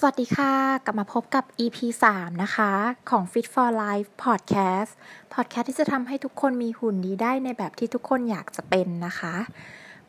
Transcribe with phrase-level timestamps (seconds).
[0.00, 0.52] สวัสดีค่ะ
[0.84, 1.78] กลับมาพบกับ EP
[2.12, 2.72] 3 นะคะ
[3.10, 4.90] ของ Fit for Life Podcast
[5.34, 9.34] Podcast ที่จะทำให้ทุกคนมีหุ่นดีได้ในแบบที่ทุกคนอยากจะเป็นนะคะ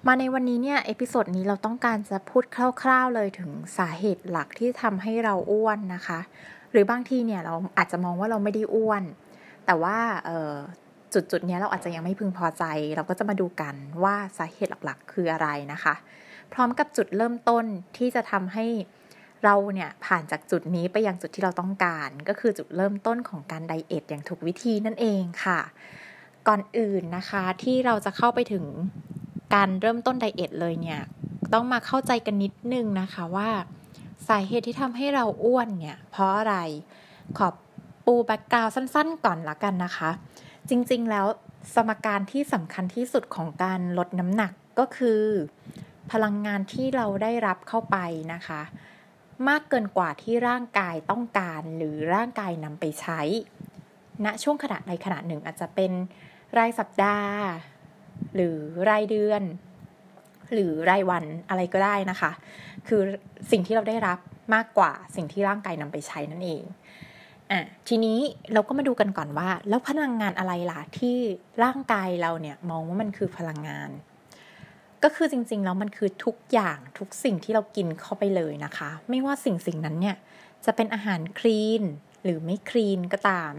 [0.07, 2.43] มาในวันนี้เนี่ย episode นี้เราต้องการจะพูด
[2.81, 6.19] คร่าวๆเลยถึงสาเหตุหลักที่ทำให้เราอ้วนนะคะ
[6.71, 9.03] หรือบางทีเนี่ยเราอาจจะมองว่าเราไม่ได้อ้วน
[9.65, 9.97] แต่ว่า
[11.13, 12.63] จุดจุดนี้เราอาจจะยังไม่พึงพอใจ
[12.95, 15.93] เราก็จะมาดูกันว่าสาเหตุหลักๆ คืออะไรนะคะ
[16.54, 17.65] พร้อมกับจุดเริ่มต้น
[17.97, 18.65] ที่จะทำให้
[19.43, 25.60] เราเนี่ยผ่านจากจุดนี้ไปยังจุดที่เราต้องการ ก็คือจุดเริ่มต้นของการไดเอทอย่างถูกวิธีนั่นเองค่ะ
[26.48, 28.65] ก่อนอื่นนะคะที่เราจะเข้าไปถึง
[29.56, 31.02] การเริ่มต้นไดเอทเลยเนี่ย
[31.54, 33.50] ต้องมาเข้าใจกันนิดนึงนะคะว่า
[34.28, 36.56] สาเหตุที่ทำให้เราอ้วนเนี่ย เพราะอะไร
[37.38, 37.53] ขอบ
[38.06, 40.09] ปูแบ็กกราวสั้น ๆ ก่อนละกันนะคะ
[40.70, 41.26] จริงๆแล้ว
[41.76, 45.22] สมการที่สำคัญที่สุดของการลดน้ำหนักก็คือ
[46.12, 47.98] พลังงานที่เราได้รับเข้าไป
[48.34, 48.62] นะคะ
[49.48, 53.22] มากเกินกว่าที่ร่างกายต้องการหรือร่างกายนำไปใช้
[54.26, 55.92] ณช่วงขณะในขณะหนึ่งอาจจะเป็น
[56.58, 57.38] รายสัปดาห์
[58.36, 58.58] หรือ
[58.90, 59.42] รายเดือน
[60.54, 62.31] หรือรายวันอะไรก็ได้นะคะ
[62.88, 63.02] คือ
[63.52, 64.20] สิ่งที่เราได้รับ
[64.56, 66.64] มากกว่าสิ่งที่ร่างกายนำไปใช้นั่นเอง
[67.52, 68.20] อะทีนี้
[68.53, 71.18] เราก็มาดูกันก่อนว่า แล้วพลังงานอะไรล่ะที่
[71.64, 73.90] ร่างกายเราเนี่ยมองว่ามันคือพลังงาน
[75.03, 80.16] ก็คือจริงๆแล้วมันคือทุกอย่างทุกสิ่งที่เรากินเข้าไปเลยนะคะ ไม่ว่าสิ่งสิ่งนั้นเนี่ย
[80.66, 81.83] จะเป็นอาหารคลีน
[82.23, 83.53] หรือไม่คลีนก็ตาม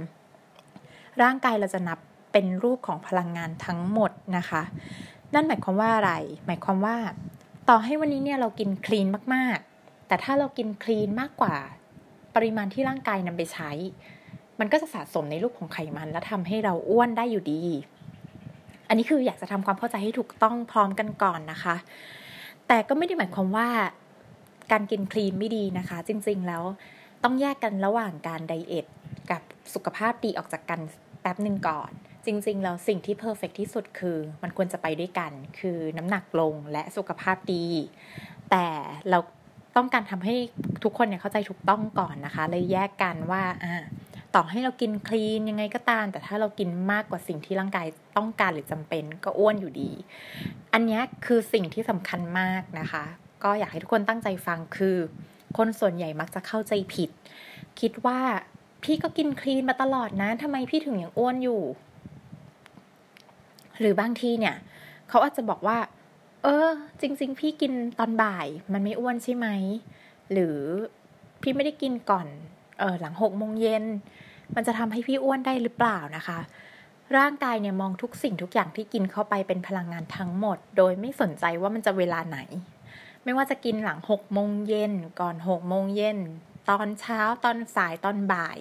[1.22, 1.98] ร่างกายเราจะนับ
[2.32, 4.62] เป็นรูปของพลังงานทั้งหมดนะคะ
[5.34, 6.12] นั่นหมายความว่าอะไร
[6.46, 6.96] หมายความว่า
[7.68, 11.56] ต่อให้วันนี้เนี่ยเรากินคลีนมากๆ แต่ถ้าเรากินคลีนมากกว่า
[12.34, 13.70] ปริมาณที่ร่างกายนำไปใช้
[14.60, 17.62] มันก็จะสะสมในรูปของไขมันและทำให้เราอ้วนได้อยู่ดี
[18.90, 21.76] อันนี้คืออยากจะทำความเข้าใจให้ถูกต้องพร้อมกันก่อนนะคะ
[22.68, 23.68] แต่ก็ไม่ได้หมายความว่า
[24.72, 26.62] การกินคลีนไม่ดีนะคะ จริงๆแล้ว
[27.24, 28.86] ต้องแยกกันระหว่างการไดเอท
[29.30, 29.42] กับ
[29.74, 30.80] สุขภาพดีออกจากกัน
[31.20, 31.90] แป๊บหนึ่งก่อน
[32.26, 37.66] จริงๆแล้วสิ่งที่เพอร์เฟกที่สุดคือ มันควรจะไปด้วยกัน คือน้ำหนักลงและสุขภาพดี
[38.50, 38.66] แต่
[39.10, 39.18] เรา
[39.76, 40.34] ต้องการทำให้
[40.84, 43.74] ทุกคนเนี่ยเข้าใจถูกต้องก่อนนะคะ เลยแยกกันว่าอ่า
[44.34, 47.86] ต่อให้เรากินคลีนยังไงก็ตาม แต่ถ้าเรากินมากกว่าสิ่งที่ร่างกาย
[48.16, 49.90] ต้องการหรือจำเป็นก็อ้วนอยู่ดี
[50.72, 53.04] อันนี้คือสิ่งที่สำคัญมากนะคะ
[53.44, 54.96] ก็อยากให้ทุกคนตั้งใจฟังคือ
[55.56, 57.10] คนส่วนใหญ่มักจะเข้าใจผิด
[57.80, 58.20] คิดว่า
[58.82, 61.62] พี่ก็กินคลีนมาตลอดนะทำไมพี่ถึงยังอ้วนอยู่
[63.78, 64.56] หรือบางทีเนี่ย
[65.08, 65.78] เขาอาจจะบอกว่า
[66.42, 66.68] เออ
[67.00, 69.46] จริง ๆ พี่กินตอนบ่าย มันไม่อ้วนใช่ไหม
[70.32, 70.56] หรือ
[71.42, 72.26] พี่ไม่ได้กินก่อน
[72.80, 73.84] เออหลังหกโมงเย็น
[74.54, 76.38] มันจะทำให้พี่อ้วนได้หรือเปล่านะคะ
[77.16, 82.38] ร่างกายเนี่ยมองทุกสิ่งทุกอย่างที่กินเข้าไปเป็นพลังงานทั้งหมด โดยไม่สนใจว่ามันจะเวลาไหน
[83.24, 86.18] ไม่ว่าจะกินหลังหกโมงเย็นก่อนหกโมงเย็น
[86.70, 88.58] ตอนเช้าตอนสายตอนบ่าย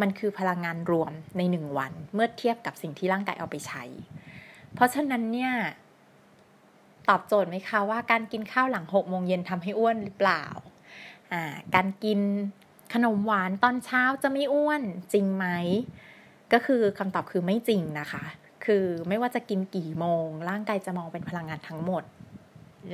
[0.00, 3.82] มันคือพลังงานรวมในหนึ่งวัน เมื่อเทียบกับสิ่งที่ร่างกายเอาไปใช้
[4.74, 5.52] เพราะฉะนั้นเนี่ย
[7.08, 10.44] ตอบโจทย์ไหมคะว่าการกินข้าวหลังหกโมงเย็นทำให้อ้วนหรือเปล่า
[11.74, 12.20] การกิน
[12.94, 14.82] ขนมหวานตอนเช้าจะไม่อ้วน
[15.12, 15.46] จริงไหม
[16.52, 18.24] ก็คือคำตอบคือไม่จริงนะคะ
[18.64, 22.04] คือไม่ว่าจะกินกี่โมง ร่างกายจะมองเป็นพลังงานทั้งหมด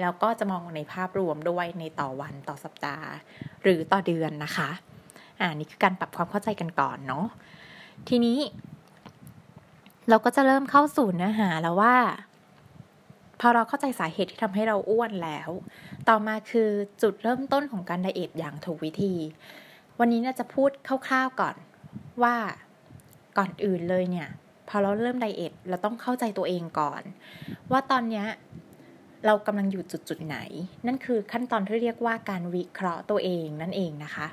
[0.01, 3.09] แล้วก็จะมองในภาพรวมด้วยในต่อวันต่อสัปดาห์
[3.63, 4.71] หรือต่อเดือนนะคะ
[5.41, 7.27] อ่านี่คือการปรับความเข้าใจกันก่อนเนาะ
[8.09, 8.39] ทีนี้
[10.09, 11.97] เราก็จะเริ่มเข้าสู่เนื้อหาแล้วว่า
[13.41, 15.51] พอเราเข้าใจสาเหตุที่ทำให้เราอ้วนแล้ว
[16.09, 16.69] ต่อมาคือ
[17.03, 19.15] จุดเริ่มต้นของการไดเอทอย่างถูกวิธี
[20.03, 21.57] วันนี้น่าจะพูดคร่าวๆก่อน
[22.23, 22.37] ว่า
[23.39, 24.29] ก่อนอื่นเลยเนี่ย
[24.69, 27.03] พอเราเริ่มไดเอทเราต้องเข้าใจตัวเองก่อน
[27.71, 28.25] ว่าตอนนี้
[29.27, 30.39] เรากำลังอยู่จุดจุดไหน
[30.87, 34.27] นั่นคือขั้นตอนที่เรียกว่าการวิเคราะห์ตัวเองนั่นเองนะคะ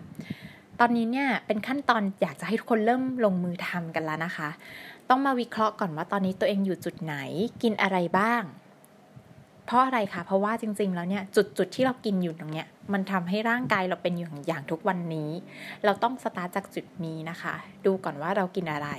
[0.79, 4.49] ตอนนี้เนี่ยเป็นขั้นตอนอยากจะให้ทุกคนเริ่มลงมือทำกันแล้วนะคะ
[5.09, 7.15] ต้องมาวิเคราะห์ก่อนว่าตอนนี้ตัวเองอยู่จุดไหน
[7.63, 8.43] กินอะไรบ้าง
[9.67, 15.29] เพราะอะไรคะเพราะว่าจริง ๆ แล้วเนี่ยจุดจุดที่เรากินอยู่ตรงเนี้ยมันทำให้ร่างกายเราเป็นอย่างอย่างทุกวันนี้
[15.85, 17.55] เราต้องสตาร์ทจากจุดนี้นะคะ
[17.85, 18.89] ดูก่อนว่าเรากินอะไร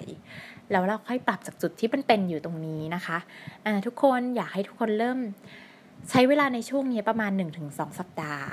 [0.73, 5.19] แล้วเราค่อยปรับจากจุดที่มันเป็นอยู่ตรงนี้นะคะะทุกคนอยากให้ทุกคนเริ่ม
[6.11, 7.31] ใช้เวลาในช่วงนี้ประมาณ
[7.61, 8.47] 1-2 สัปดาห์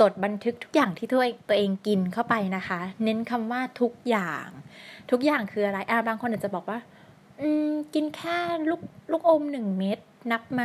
[0.00, 4.48] จดบันทึกทุกอย่างที่ตัวเองตัวเองกินเข้าไปนะคะ เน้นคำว่าทุกอย่าง
[5.10, 6.78] ทุกอย่างคืออะไรอ่าบางคนอาจจะบอกว่า
[7.40, 8.38] อืม กินแค่
[8.70, 9.98] ลูกลูกอมหนึ่งเม็ด
[10.32, 10.62] นับไหม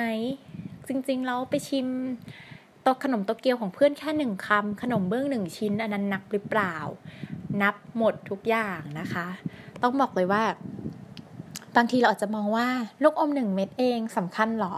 [0.88, 1.88] จริงๆ เราไปชิม
[2.82, 6.76] โตขนมโตเกียวของเพื่อนแค่หนึ่งคำขนมเบื้องหนึ่งชิ้น อันนั้นนับหรือเปล่า
[7.62, 9.28] นับหมดทุกอย่างนะคะ
[9.82, 10.44] ต้องบอกเลยว่า
[11.76, 12.68] บางทีเราอาจจะมองว่า
[13.04, 14.76] ลูกอมหนึ่งเม็ดเองสำคัญหรอ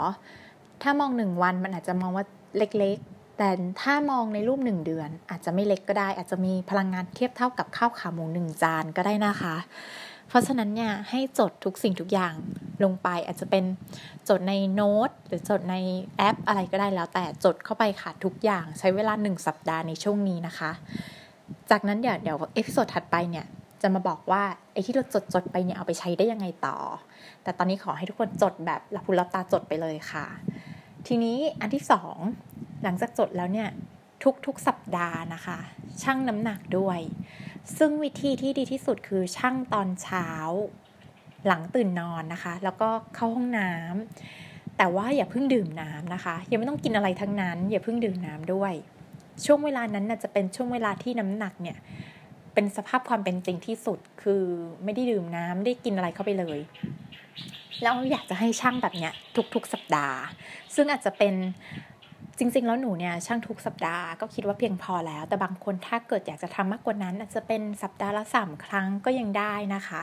[0.82, 2.26] ถ้ามองหนึ่งวันมันอาจจะมองว่า
[2.58, 3.50] เล็กๆ แต่
[3.82, 9.56] ถ้ามองในรูปหนึ่งเดือน อาจจะไม่เล็กก็ได้ อาจจะมีพลังงานเทียบเท่ากับข้าวขาหมูหนึ่งจานก็ได้นะคะ
[10.28, 12.34] เพราะฉะนั้นเนี่ยให้จดทุกสิ่งทุกอย่าง
[12.84, 13.64] ลงไปอาจจะเป็น
[14.30, 15.76] จดในโน้ตหรือจดใน
[16.18, 20.72] แอปอะไรก็ได้แล้วแต่จดเข้าไปค่ะทุกอย่างใช้เวลาหนึ่งสัปดาห์ในช่วงนี้นะคะ
[21.70, 23.46] จากนั้นเดี๋ยวเดี๋ยว episode ถัดไปเนี่ย
[23.82, 24.44] จะมาบอกว่า
[24.74, 26.78] ไอ้ที่เราจดจดไปเนี่ยเอาไปใช้ได้ยังไงต่อ
[27.44, 30.26] แต่ตอนนี้ขอให้ทุกคนจดแบบหลับหูหลับตาจดไปเลยค่ะ
[31.08, 32.18] ทีนี้อันที่สอง
[32.84, 33.70] หลังจากจดแล้วเนี่ย
[34.46, 35.60] ทุกๆสัปดาห์นะคะ
[36.02, 37.00] ชั่งน้ำหนักด้วย
[37.78, 40.28] ซึ่งวิธีที่ดีที่สุดคือชั่งตอนเช้า
[41.48, 48.74] หลังตื่นนอนนะคะ แล้วก็เข้าห้องน้ำแต่ว่าอย่าเพิ่งดื่มน้ำนะคะ ยังไม่ต้องกินอะไรทั้งนั้น อย่าเพิ่งดื่มน้ำด้วย
[49.46, 51.78] ช่วงเวลานั้นนะจะเป็นช่วงเวลาที่น้ำหนักเนี่ย
[52.54, 54.44] เป็นสภาพความเป็นจริงที่สุดคือ
[54.84, 56.60] ไม่ได้ดื่มน้ำไได้กินอะไรเข้าไปเลย
[57.84, 59.14] แล้วอยากจะให้ช่างแบบเนี้ย
[59.56, 60.18] ทุกๆ สัปดาห์
[60.76, 61.34] ซึ่งอาจจะเป็น
[62.38, 70.02] จริง ๆ แล้วหนูเนี่ยช่างทุกสัปดาห์ก็คิดว่าเพียงพอแล้ว แต่บางคนถ้าเกิดอยากจะทำมากกว่านั้น อาจจะเป็นสัปดาห์ละสามครั้งก็ยังได้นะคะ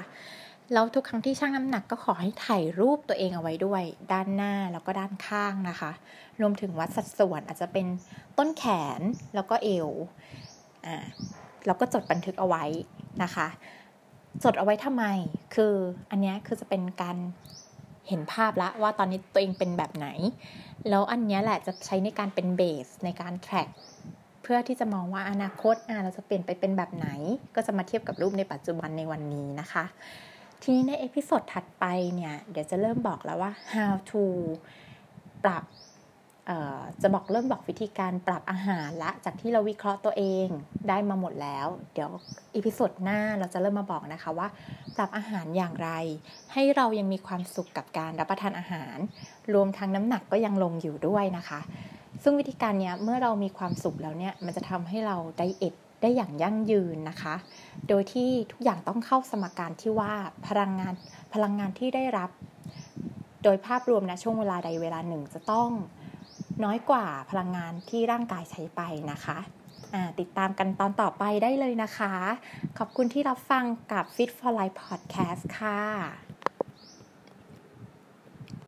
[0.73, 3.83] แล้วทุกครั้งที่ช่างน้ำหนักก็ขอให้ถ่ายรูปตัวเองเอาไว้ด้วย
[4.13, 5.91] ด้านหน้าแล้วก็ด้านข้างนะคะ
[6.41, 7.87] รวมถึงวัดสัดส่วนอาจจะเป็น
[8.39, 8.65] ต้นแข
[8.99, 9.01] น
[9.35, 9.89] แล้วก็เอว
[10.87, 10.97] อ่า
[11.67, 12.65] แล้วก็จดบันทึกเอาไว้
[13.23, 13.49] นะคะ
[14.45, 15.05] จดเอาไว้ทำไม
[15.55, 15.75] คือ
[16.11, 17.17] อันนี้คือจะเป็นการ
[18.09, 20.09] เห็นภาพแหละว่าตอนนี้ตัวเองเป็นแบบไหน
[20.89, 23.69] แล้วอันนี้แหละจะใช้ในการเป็น base ในการ track
[24.43, 27.09] เพื่อที่จะมองว่าอนาคตอะเราจะเปลี่ยนไปเป็นแบบไหน
[27.55, 29.85] ก็จะมาเทียบกับรูปในปัจจุบันในวันนี้นะคะ
[30.67, 31.85] ทีนี้ใน episode ถัดไป
[32.15, 34.23] เนี่ย เดี๋ยวจะเริ่มบอกแล้วว่า how to
[35.45, 35.65] ปรับ
[37.03, 40.47] จะบอกเริ่มบอกวิธีการปรับอาหารละ จากที่เราวิเคราะห์ตัวเอง
[40.89, 42.11] ได้มาหมดแล้ว เดี๋ยว
[42.57, 44.49] อีพิโซดหน้าเราจะเริ่มมาบอกนะคะว่า
[44.97, 45.91] ปรับอาหารอย่างไร
[46.53, 48.97] ให้เรายังมีความสุขกับการรับประทานอาหาร
[49.55, 51.61] รวมทั้งน้ำหนักก็ยังลงอยู่ด้วยนะคะ
[52.23, 57.35] ซึ่งวิธีการเนี้ยเมื่อเรามีความสุขแล้วเนี่ยมันจะทำให้เราไดเอท ได้อย่างยั่งยืนนะคะ
[57.89, 60.12] โดยที่ทุกอย่างต้องเข้าสมการที่ว่า
[60.47, 60.95] พลังงาน
[61.35, 62.31] พลังงานที่ได้รับ
[63.45, 65.69] โดยภาพรวมนะช่วงเวลาใดเวลาหนึ่งจะต้อง
[66.65, 68.81] น้อยกว่าพลังงานที่ร่างกายใช้ไป
[69.12, 69.39] นะคะ
[70.21, 72.12] ติดตามกันตอนต่อไปได้เลยนะคะ
[72.79, 76.34] ขอบคุณที่รับฟังกับ Fit for Life Podcast ค่ะ